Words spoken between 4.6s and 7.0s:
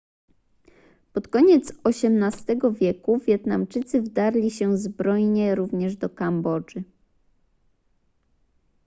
zbrojnie również do kambodży